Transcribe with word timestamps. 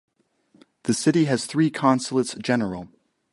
The 0.85 0.95
city 0.95 1.25
has 1.25 1.45
three 1.45 1.69
consulates 1.69 2.33
general. 2.33 2.87